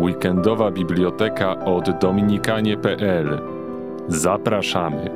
[0.00, 3.40] Weekendowa biblioteka od dominikanie.pl.
[4.08, 5.10] Zapraszamy.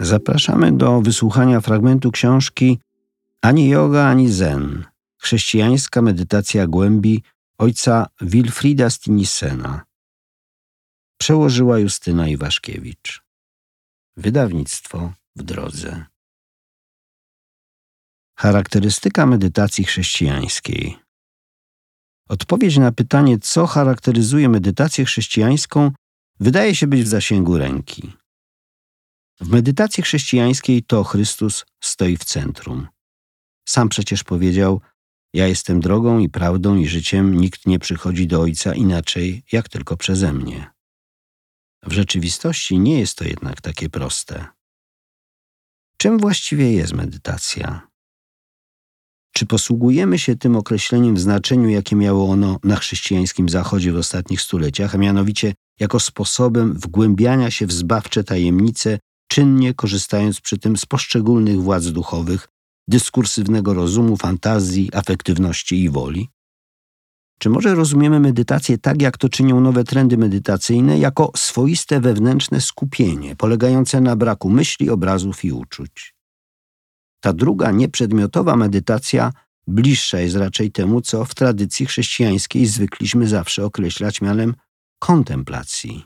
[0.00, 2.78] Zapraszamy do wysłuchania fragmentu książki
[3.42, 4.84] Ani yoga, ani zen.
[5.18, 7.22] Chrześcijańska medytacja głębi
[7.58, 9.84] ojca Wilfrida Stinisena.
[11.18, 13.22] Przełożyła Justyna Iwaszkiewicz.
[14.16, 16.11] Wydawnictwo w drodze.
[18.42, 20.98] Charakterystyka medytacji chrześcijańskiej.
[22.28, 25.90] Odpowiedź na pytanie, co charakteryzuje medytację chrześcijańską,
[26.40, 28.12] wydaje się być w zasięgu ręki.
[29.40, 32.88] W medytacji chrześcijańskiej to Chrystus stoi w centrum.
[33.68, 34.80] Sam przecież powiedział:
[35.34, 39.96] Ja jestem drogą i prawdą i życiem, nikt nie przychodzi do Ojca inaczej, jak tylko
[39.96, 40.70] przeze mnie.
[41.82, 44.46] W rzeczywistości nie jest to jednak takie proste.
[45.96, 47.91] Czym właściwie jest medytacja?
[49.32, 54.40] Czy posługujemy się tym określeniem w znaczeniu, jakie miało ono na chrześcijańskim zachodzie w ostatnich
[54.40, 58.98] stuleciach, a mianowicie jako sposobem wgłębiania się w zbawcze tajemnice,
[59.28, 62.48] czynnie korzystając przy tym z poszczególnych władz duchowych,
[62.88, 66.28] dyskursywnego rozumu, fantazji, afektywności i woli?
[67.38, 73.36] Czy może rozumiemy medytację tak, jak to czynią nowe trendy medytacyjne, jako swoiste wewnętrzne skupienie,
[73.36, 76.14] polegające na braku myśli, obrazów i uczuć?
[77.22, 79.32] Ta druga, nieprzedmiotowa medytacja
[79.66, 84.54] bliższa jest raczej temu, co w tradycji chrześcijańskiej zwykliśmy zawsze określać mianem
[84.98, 86.04] kontemplacji.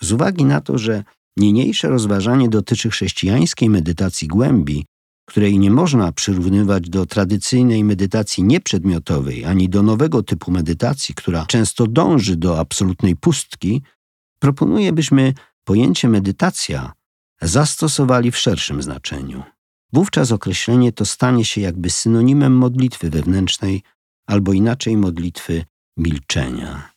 [0.00, 1.04] Z uwagi na to, że
[1.36, 4.84] niniejsze rozważanie dotyczy chrześcijańskiej medytacji głębi,
[5.28, 11.86] której nie można przyrównywać do tradycyjnej medytacji nieprzedmiotowej ani do nowego typu medytacji, która często
[11.86, 13.82] dąży do absolutnej pustki,
[14.38, 16.92] proponuję, byśmy pojęcie medytacja
[17.40, 19.42] zastosowali w szerszym znaczeniu.
[19.92, 23.82] Wówczas określenie to stanie się jakby synonimem modlitwy wewnętrznej
[24.26, 25.64] albo inaczej modlitwy
[25.96, 26.92] milczenia.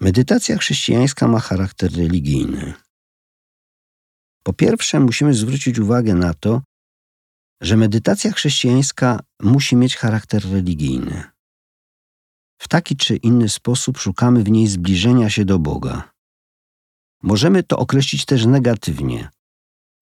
[0.00, 2.74] Medytacja chrześcijańska ma charakter religijny.
[4.42, 6.62] Po pierwsze, musimy zwrócić uwagę na to,
[7.60, 11.24] że medytacja chrześcijańska musi mieć charakter religijny.
[12.58, 16.12] W taki czy inny sposób szukamy w niej zbliżenia się do Boga.
[17.22, 19.28] Możemy to określić też negatywnie.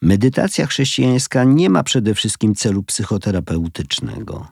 [0.02, 4.48] Medytacja chrześcijańska nie ma przede wszystkim celu psychoterapeutycznego.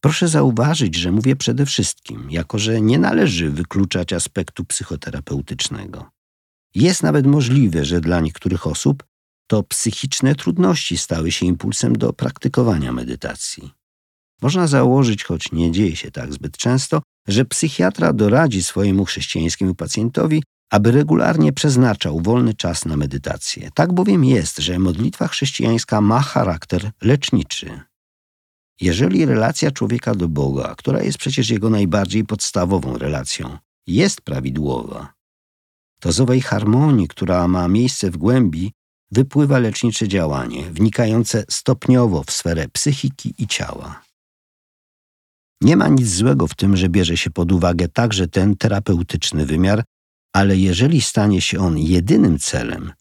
[0.00, 6.10] Proszę zauważyć, że mówię przede wszystkim, jako że nie należy wykluczać aspektu psychoterapeutycznego.
[6.74, 9.04] Jest nawet możliwe, że dla niektórych osób
[9.46, 13.70] to psychiczne trudności stały się impulsem do praktykowania medytacji.
[14.42, 20.42] Można założyć, choć nie dzieje się tak zbyt często, że psychiatra doradzi swojemu chrześcijańskiemu pacjentowi,
[20.70, 23.70] aby regularnie przeznaczał wolny czas na medytację.
[23.74, 27.80] Tak bowiem jest, że modlitwa chrześcijańska ma charakter leczniczy.
[28.80, 35.14] Jeżeli relacja człowieka do Boga, która jest przecież jego najbardziej podstawową relacją, jest prawidłowa,
[36.00, 38.72] to z owej harmonii, która ma miejsce w głębi,
[39.10, 44.02] wypływa lecznicze działanie, wnikające stopniowo w sferę psychiki i ciała.
[45.60, 49.84] Nie ma nic złego w tym, że bierze się pod uwagę także ten terapeutyczny wymiar,
[50.34, 52.92] ale jeżeli stanie się on jedynym celem,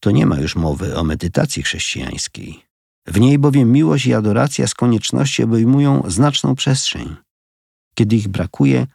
[0.00, 2.62] to nie ma już mowy o medytacji chrześcijańskiej.
[3.06, 7.16] W niej bowiem miłość i adoracja z konieczności obejmują znaczną przestrzeń.
[7.94, 8.86] Kiedy ich brakuje,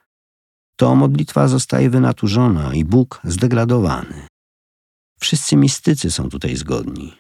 [0.76, 4.28] to modlitwa zostaje wynaturzona i Bóg zdegradowany.
[5.20, 7.14] Wszyscy mistycy są tutaj zgodni.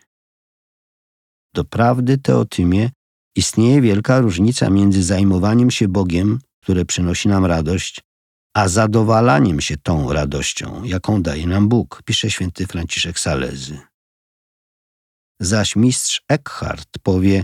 [1.54, 2.90] Doprawdy, Teotymie,
[3.36, 8.02] istnieje wielka różnica między zajmowaniem się Bogiem, które przynosi nam radość,
[8.54, 13.80] a zadowalaniem się tą radością, jaką daje nam Bóg, pisze święty Franciszek Salezy.
[15.40, 17.44] Zaś mistrz Eckhart powie,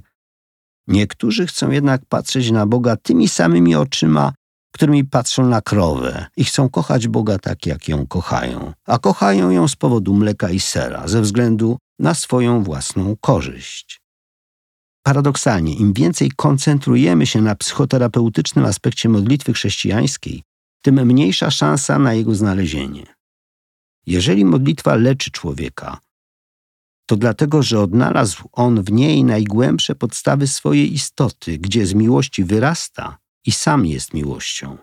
[0.88, 4.34] niektórzy chcą jednak patrzeć na Boga tymi samymi oczyma,
[4.74, 9.68] którymi patrzą na krowę i chcą kochać Boga tak, jak ją kochają, a kochają ją
[9.68, 14.02] z powodu mleka i sera, ze względu na swoją własną korzyść.
[15.04, 20.44] Paradoksalnie, im więcej koncentrujemy się na psychoterapeutycznym aspekcie modlitwy chrześcijańskiej,
[20.82, 23.16] tym mniejsza szansa na jego znalezienie.
[24.06, 26.00] Jeżeli modlitwa leczy człowieka,
[27.06, 33.18] to dlatego, że odnalazł on w niej najgłębsze podstawy swojej istoty, gdzie z miłości wyrasta
[33.46, 34.78] i sam jest miłością.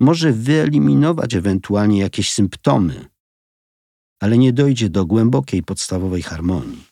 [0.00, 3.08] Może wyeliminować ewentualnie jakieś symptomy,
[4.20, 6.84] ale nie dojdzie do głębokiej podstawowej harmonii.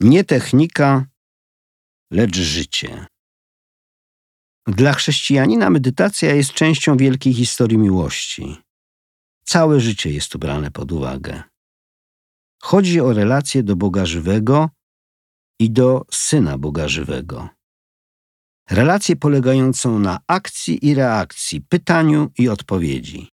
[0.00, 1.06] Nie technika,
[2.10, 3.06] lecz życie.
[4.66, 8.56] Dla chrześcijanina medytacja jest częścią wielkiej historii miłości.
[9.44, 11.42] Całe życie jest tu brane pod uwagę.
[12.62, 14.70] Chodzi o relację do Boga żywego
[15.60, 17.48] i do Syna Boga żywego.
[18.70, 23.28] Relację polegającą na akcji i reakcji, pytaniu i odpowiedzi.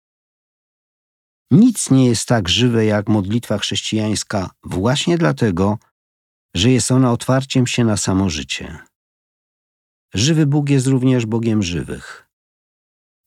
[1.51, 5.77] Nic nie jest tak żywe jak modlitwa chrześcijańska właśnie dlatego,
[6.55, 8.77] że jest ona otwarciem się na samo życie.
[10.15, 12.29] Żywy Bóg jest również Bogiem żywych.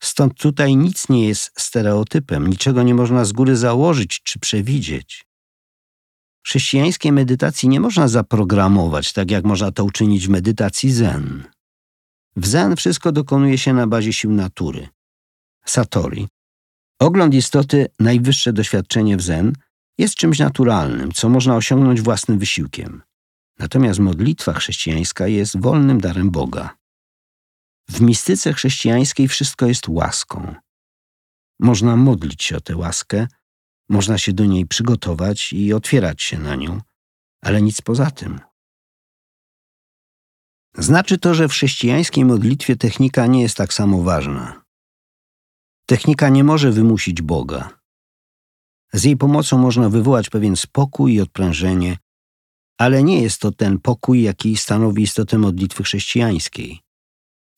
[0.02, 5.26] Stąd tutaj nic nie jest stereotypem, niczego nie można z góry założyć czy przewidzieć.
[6.46, 11.44] Chrześcijańskiej medytacji nie można zaprogramować, tak jak można to uczynić w medytacji zen.
[12.36, 14.88] W zen wszystko dokonuje się na bazie sił natury.
[15.64, 16.28] Satori.
[17.00, 19.52] Ogląd istoty, najwyższe doświadczenie w zen,
[19.98, 23.02] jest czymś naturalnym, co można osiągnąć własnym wysiłkiem.
[23.58, 26.76] Natomiast modlitwa chrześcijańska jest wolnym darem Boga.
[27.90, 30.54] W mistyce chrześcijańskiej wszystko jest łaską.
[31.60, 33.26] Można modlić się o tę łaskę,
[33.88, 36.80] można się do niej przygotować i otwierać się na nią,
[37.40, 38.40] ale nic poza tym.
[40.74, 44.62] Znaczy to, że w chrześcijańskiej modlitwie technika nie jest tak samo ważna.
[45.86, 47.78] Technika nie może wymusić Boga.
[48.92, 51.96] Z jej pomocą można wywołać pewien spokój i odprężenie,
[52.78, 56.80] ale nie jest to ten pokój, jaki stanowi istotę modlitwy chrześcijańskiej.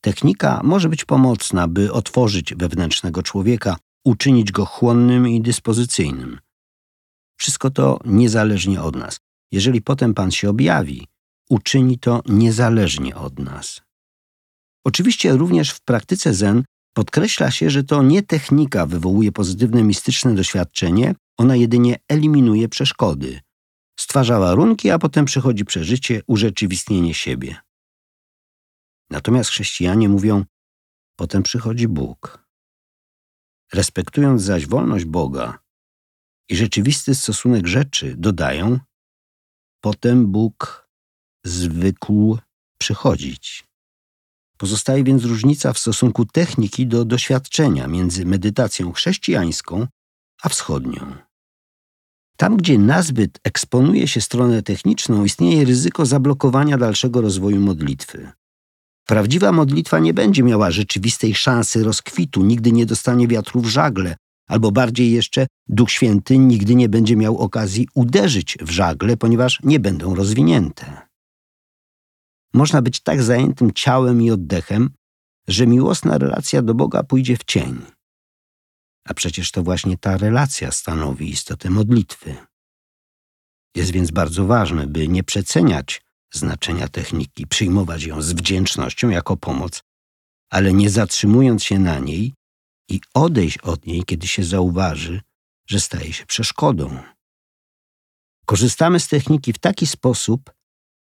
[0.00, 6.38] Technika może być pomocna, by otworzyć wewnętrznego człowieka, uczynić go chłonnym i dyspozycyjnym.
[7.38, 9.20] Wszystko to niezależnie od nas.
[9.52, 11.06] Jeżeli potem Pan się objawi,
[11.50, 13.80] uczyni to niezależnie od nas.
[14.84, 16.64] Oczywiście również w praktyce Zen
[16.94, 23.40] podkreśla się, że to nie technika wywołuje pozytywne mistyczne doświadczenie, ona jedynie eliminuje przeszkody.
[24.00, 27.56] Stwarza warunki, a potem przychodzi przeżycie, urzeczywistnienie siebie.
[29.10, 30.44] Natomiast chrześcijanie mówią,
[31.16, 32.46] potem przychodzi Bóg.
[33.72, 35.58] Respektując zaś wolność Boga
[36.48, 38.78] i rzeczywisty stosunek rzeczy, dodają,
[39.80, 40.88] potem Bóg
[41.44, 42.38] zwykł
[42.78, 43.64] przychodzić.
[44.56, 49.86] Pozostaje więc różnica w stosunku techniki do doświadczenia między medytacją chrześcijańską
[50.42, 51.29] a wschodnią.
[52.40, 58.30] Tam, gdzie nazbyt eksponuje się stronę techniczną, istnieje ryzyko zablokowania dalszego rozwoju modlitwy.
[59.06, 64.16] Prawdziwa modlitwa nie będzie miała rzeczywistej szansy rozkwitu, nigdy nie dostanie wiatru w żagle,
[64.48, 69.80] albo bardziej jeszcze, Duch Święty nigdy nie będzie miał okazji uderzyć w żagle, ponieważ nie
[69.80, 71.08] będą rozwinięte.
[72.54, 74.90] Można być tak zajętym ciałem i oddechem,
[75.48, 77.78] że miłosna relacja do Boga pójdzie w cień.
[79.04, 82.36] A przecież to właśnie ta relacja stanowi istotę modlitwy.
[83.74, 86.02] Jest więc bardzo ważne, by nie przeceniać
[86.32, 89.82] znaczenia techniki, przyjmować ją z wdzięcznością jako pomoc,
[90.50, 92.34] ale nie zatrzymując się na niej
[92.88, 95.20] i odejść od niej, kiedy się zauważy,
[95.66, 97.02] że staje się przeszkodą.
[98.46, 100.50] Korzystamy z techniki w taki sposób,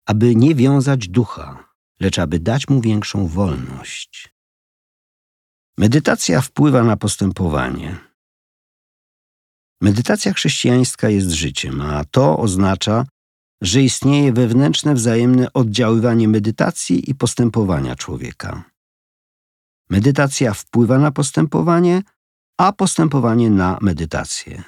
[0.06, 4.31] aby nie wiązać ducha, lecz aby dać mu większą wolność.
[5.78, 7.98] Medytacja wpływa na postępowanie.
[9.80, 13.06] Medytacja chrześcijańska jest życiem, a to oznacza,
[13.62, 18.64] że istnieje wewnętrzne wzajemne oddziaływanie medytacji i postępowania człowieka.
[19.90, 22.02] Medytacja wpływa na postępowanie,
[22.58, 24.62] a postępowanie na medytację.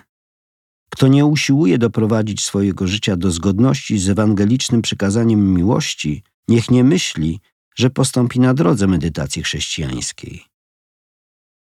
[0.90, 7.40] Kto nie usiłuje doprowadzić swojego życia do zgodności z ewangelicznym przykazaniem miłości, niech nie myśli,
[7.76, 10.53] że postąpi na drodze medytacji chrześcijańskiej.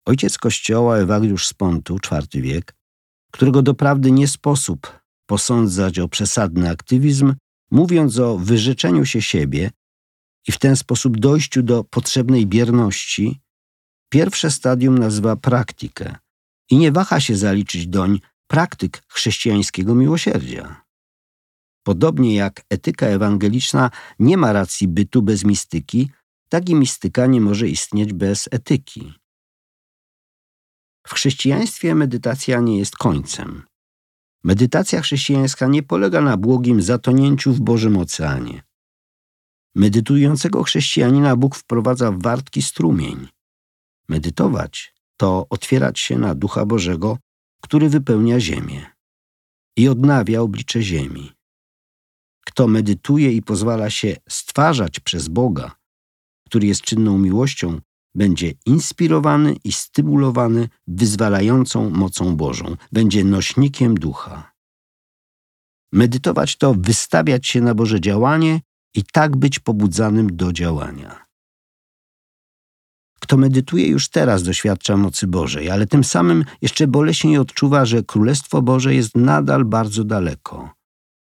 [0.06, 2.75] Ojciec Kościoła Ewagriusz z Pontu, IV wiek,
[3.32, 7.34] którego doprawdy nie sposób posądzać o przesadny aktywizm,
[7.70, 9.70] mówiąc o wyrzeczeniu się siebie
[10.48, 13.40] i w ten sposób dojściu do potrzebnej bierności,
[14.08, 16.16] pierwsze stadium nazywa praktykę
[16.70, 20.84] i nie waha się zaliczyć doń praktyk chrześcijańskiego miłosierdzia.
[21.82, 26.10] Podobnie jak etyka ewangeliczna nie ma racji bytu bez mistyki,
[26.48, 29.14] tak i mistyka nie może istnieć bez etyki.
[31.06, 33.62] W chrześcijaństwie medytacja nie jest końcem.
[34.44, 38.62] Medytacja chrześcijańska nie polega na błogim zatonięciu w Bożym Oceanie.
[39.75, 43.28] Medytującego chrześcijanina Bóg wprowadza w wartki strumień.
[44.08, 47.18] Medytować to otwierać się na Ducha Bożego,
[47.62, 48.86] który wypełnia ziemię
[49.76, 51.32] i odnawia oblicze ziemi.
[52.46, 55.76] Kto medytuje i pozwala się stwarzać przez Boga,
[56.46, 57.80] który jest czynną miłością,
[58.16, 64.52] będzie inspirowany i stymulowany wyzwalającą mocą Bożą, będzie nośnikiem ducha.
[65.92, 68.61] Medytować to wystawiać się na Boże działanie
[68.94, 71.26] i tak być pobudzanym do działania.
[73.20, 78.62] Kto medytuje już teraz doświadcza mocy Bożej, ale tym samym jeszcze boleśnie odczuwa, że Królestwo
[78.62, 80.70] Boże jest nadal bardzo daleko.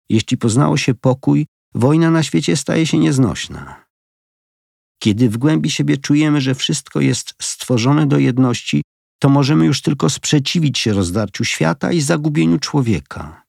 [0.08, 3.91] Jeśli poznało się pokój, wojna na świecie staje się nieznośna.
[5.02, 8.82] Kiedy w głębi siebie czujemy, że wszystko jest stworzone do jedności,
[9.18, 13.42] to możemy już tylko sprzeciwić się rozdarciu świata i zagubieniu człowieka.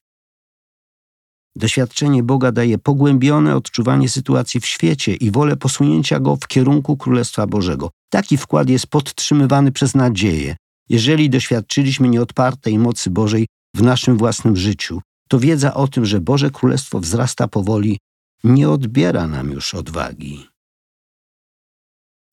[1.55, 7.47] Doświadczenie Boga daje pogłębione odczuwanie sytuacji w świecie i wolę posunięcia go w kierunku Królestwa
[7.47, 7.89] Bożego.
[8.09, 10.55] Taki wkład jest podtrzymywany przez nadzieję.
[10.89, 16.51] Jeżeli doświadczyliśmy nieodpartej mocy Bożej w naszym własnym życiu, to wiedza o tym, że Boże
[16.51, 17.99] Królestwo wzrasta powoli,
[18.43, 20.52] nie odbiera nam już odwagi.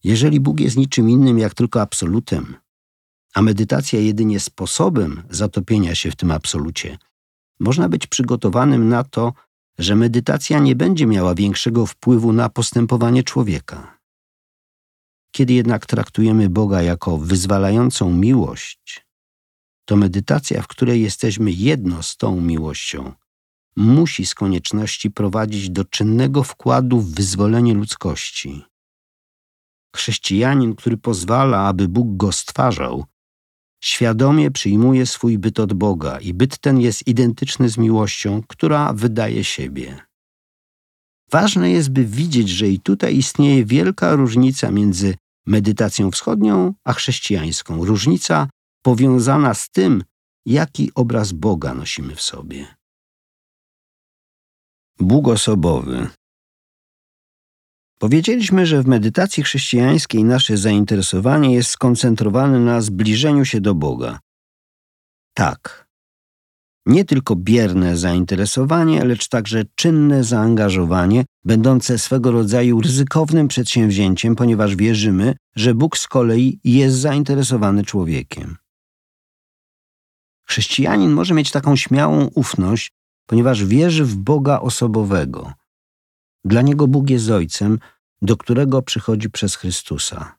[0.04, 2.56] Jeżeli Bóg jest niczym innym jak tylko absolutem,
[3.34, 6.98] a medytacja jedynie sposobem zatopienia się w tym absolucie,
[7.60, 9.32] można być przygotowanym na to,
[9.78, 13.98] że medytacja nie będzie miała większego wpływu na postępowanie człowieka.
[15.32, 19.06] Kiedy jednak traktujemy Boga jako wyzwalającą miłość,
[19.84, 23.12] to medytacja, w której jesteśmy jedno z tą miłością,
[23.76, 28.69] musi z konieczności prowadzić do czynnego wkładu w wyzwolenie ludzkości.
[29.96, 33.04] Chrześcijanin, który pozwala, aby Bóg go stwarzał,
[33.84, 39.44] świadomie przyjmuje swój byt od Boga i byt ten jest identyczny z miłością, która wydaje
[39.44, 39.98] siebie.
[41.30, 45.14] Ważne jest, by widzieć, że i tutaj istnieje wielka różnica między
[45.46, 47.84] medytacją wschodnią a chrześcijańską.
[47.84, 48.48] Różnica
[48.82, 50.04] powiązana z tym,
[50.46, 52.66] jaki obraz Boga nosimy w sobie.
[55.00, 56.08] Bóg osobowy.
[58.00, 64.18] Powiedzieliśmy, że w medytacji chrześcijańskiej nasze zainteresowanie jest skoncentrowane na zbliżeniu się do Boga.
[65.34, 65.88] Tak.
[66.86, 75.34] Nie tylko bierne zainteresowanie, lecz także czynne zaangażowanie, będące swego rodzaju ryzykownym przedsięwzięciem, ponieważ wierzymy,
[75.56, 78.56] że Bóg z kolei jest zainteresowany człowiekiem.
[80.48, 82.92] Chrześcijanin może mieć taką śmiałą ufność,
[83.26, 85.59] ponieważ wierzy w Boga osobowego.
[86.44, 87.78] Dla niego Bóg jest Ojcem,
[88.22, 90.38] do którego przychodzi przez Chrystusa.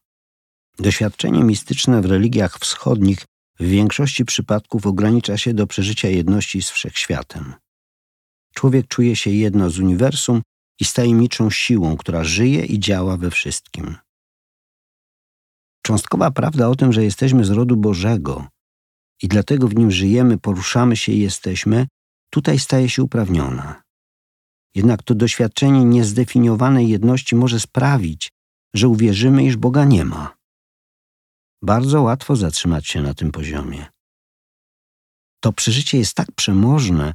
[0.80, 3.26] Doświadczenie mistyczne w religiach wschodnich
[3.60, 7.54] w większości przypadków ogranicza się do przeżycia jedności z wszechświatem.
[8.56, 10.42] Człowiek czuje się jedno z uniwersum
[10.80, 13.98] i z tajemniczą siłą, która żyje i działa we wszystkim.
[15.82, 18.48] Cząstkowa prawda o tym, że jesteśmy z rodu Bożego
[19.22, 21.88] i dlatego w nim żyjemy, poruszamy się i jesteśmy,
[22.30, 23.82] tutaj staje się uprawniona.
[24.76, 28.30] Jednak to doświadczenie niezdefiniowanej jedności może sprawić,
[28.74, 30.36] że uwierzymy, iż Boga nie ma.
[31.62, 33.86] Bardzo łatwo zatrzymać się na tym poziomie.
[35.44, 37.14] To przeżycie jest tak przemożne,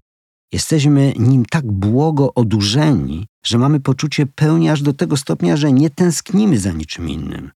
[0.52, 5.90] jesteśmy nim tak błogo odurzeni, że mamy poczucie pełni aż do tego stopnia, że nie
[5.90, 7.50] tęsknimy za niczym innym.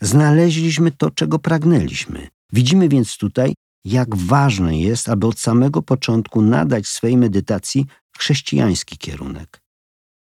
[0.00, 2.28] Znaleźliśmy to, czego pragnęliśmy.
[2.52, 7.86] Widzimy więc tutaj, jak ważne jest, aby od samego początku nadać swej medytacji
[8.16, 9.60] chrześcijański kierunek.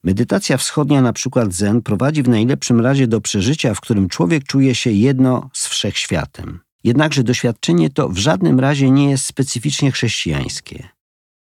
[0.05, 4.75] Medytacja wschodnia, na przykład Zen, prowadzi w najlepszym razie do przeżycia, w którym człowiek czuje
[4.75, 6.61] się jedno z wszechświatem.
[6.85, 10.89] Jednakże doświadczenie to w żadnym razie nie jest specyficznie chrześcijańskie.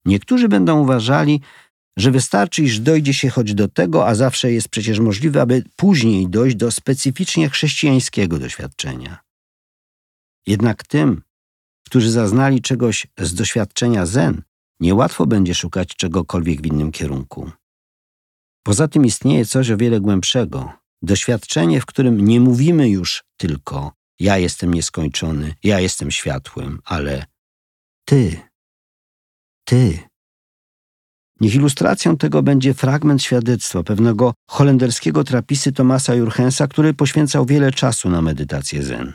[0.05, 1.41] Niektórzy będą uważali,
[1.97, 6.29] że wystarczy, iż dojdzie się choć do tego, a zawsze jest przecież możliwe, aby później
[6.29, 9.19] dojść do specyficznie chrześcijańskiego doświadczenia.
[10.47, 11.21] Jednak tym,
[11.85, 14.41] którzy zaznali czegoś z doświadczenia Zen,
[14.81, 17.51] niełatwo będzie szukać czegokolwiek w innym kierunku.
[18.63, 20.73] Poza tym istnieje coś o wiele głębszego.
[21.01, 27.25] Doświadczenie, w którym nie mówimy już tylko ja jestem nieskończony, ja jestem światłem, ale
[28.05, 28.39] ty,
[29.63, 29.99] ty.
[31.39, 38.09] Niech ilustracją tego będzie fragment świadectwa pewnego holenderskiego trapisy Tomasa Jurgensa, który poświęcał wiele czasu
[38.09, 39.13] na medytację zen.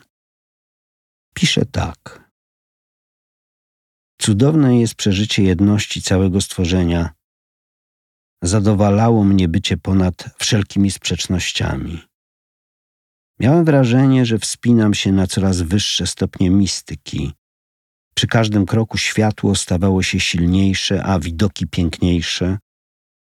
[1.35, 2.26] Pisze tak.
[4.19, 7.11] Cudowne jest przeżycie jedności całego stworzenia.
[8.43, 12.03] Zadowalało mnie bycie ponad wszelkimi sprzecznościami.
[13.41, 17.33] Miałem wrażenie, że wspinam się na coraz wyższe stopnie mistyki.
[18.15, 22.59] Przy każdym kroku światło stawało się silniejsze, a widoki piękniejsze,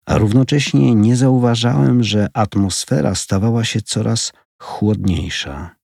[0.05, 4.31] a równocześnie nie zauważałem, że atmosfera stawała się coraz
[4.61, 5.78] chłodniejsza.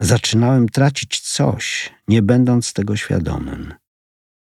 [0.00, 3.74] Zaczynałem tracić coś, nie będąc tego świadomym.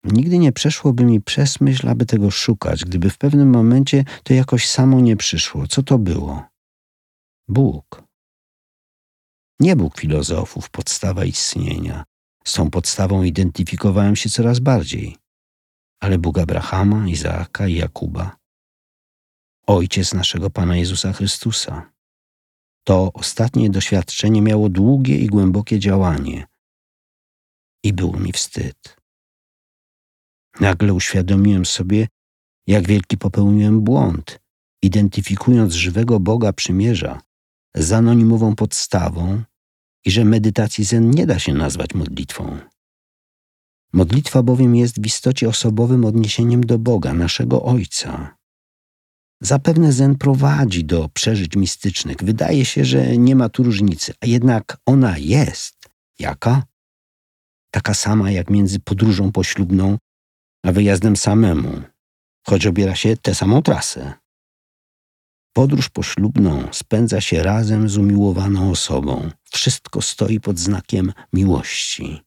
[0.05, 4.69] Nigdy nie przeszłoby mi przez myśl, aby tego szukać, gdyby w pewnym momencie to jakoś
[4.69, 5.67] samo nie przyszło.
[5.67, 6.45] Co to było?
[7.49, 8.03] Bóg.
[9.61, 12.05] Nie Bóg filozofów, podstawa istnienia.
[12.45, 15.17] Z tą podstawą identyfikowałem się coraz bardziej.
[16.01, 18.37] Ale Bóg Abrahama, Izaaka i Jakuba.
[19.67, 21.96] Ojciec naszego Pana Jezusa Chrystusa.
[22.88, 26.47] To ostatnie doświadczenie miało długie i głębokie działanie.
[27.85, 28.97] I było mi wstyd.
[30.61, 32.09] Nagle uświadomiłem sobie,
[32.66, 34.40] jak wielki popełniłem błąd,
[34.83, 37.21] identyfikując żywego Boga przymierza
[37.75, 39.43] z anonimową podstawą
[40.05, 42.59] i że medytacji zen nie da się nazwać modlitwą.
[43.93, 48.37] Modlitwa bowiem jest w istocie osobowym odniesieniem do Boga, naszego Ojca.
[49.40, 52.16] Zapewne zen prowadzi do przeżyć mistycznych.
[52.23, 55.75] Wydaje się, że nie ma tu różnicy, a jednak ona jest.
[56.19, 56.62] Jaka?
[57.71, 59.99] Taka sama jak między podróżą poślubną
[60.66, 61.83] a wyjazdem samemu,
[62.47, 64.12] choć obiera się tę samą trasę.
[65.52, 69.31] Podróż poślubną spędza się razem z umiłowaną osobą.
[69.52, 72.23] Wszystko stoi pod znakiem miłości.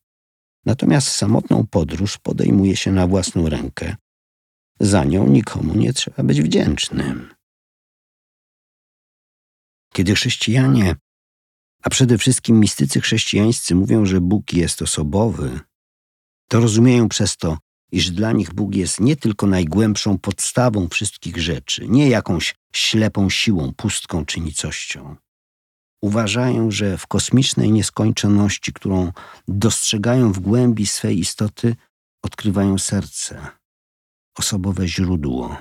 [0.65, 3.95] Natomiast samotną podróż podejmuje się na własną rękę.
[4.79, 7.33] Za nią nikomu nie trzeba być wdzięcznym.
[9.93, 10.95] Kiedy chrześcijanie,
[11.83, 15.59] a przede wszystkim mistycy chrześcijańscy mówią, że Bóg jest osobowy,
[16.47, 17.57] to rozumieją przez to,
[17.91, 23.73] iż dla nich Bóg jest nie tylko najgłębszą podstawą wszystkich rzeczy, nie jakąś ślepą siłą,
[23.73, 25.15] pustką czy nicością.
[26.01, 29.11] Uważają, że w kosmicznej nieskończoności, którą
[29.47, 31.75] dostrzegają w głębi swej istoty,
[32.23, 33.58] odkrywają serce,
[34.39, 35.57] osobowe źródło.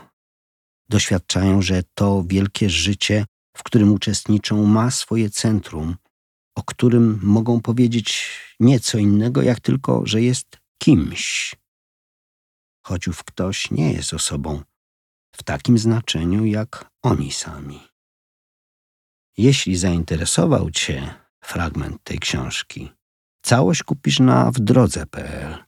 [0.88, 3.24] Doświadczają, że to wielkie życie,
[3.56, 5.96] w którym uczestniczą, ma swoje centrum,
[6.54, 8.30] o którym mogą powiedzieć
[8.60, 10.46] nieco innego, jak tylko, że jest
[10.78, 11.54] kimś.
[12.86, 14.62] Choć ów ktoś nie jest osobą
[15.36, 17.80] w takim znaczeniu jak oni sami.
[19.36, 22.90] Jeśli zainteresował Cię fragment tej książki,
[23.42, 25.64] całość kupisz na wdrodze.pl.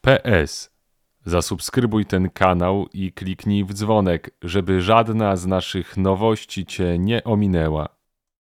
[0.00, 0.71] PS.
[1.24, 8.01] Zasubskrybuj ten kanał i kliknij w dzwonek, żeby żadna z naszych nowości Cię nie ominęła.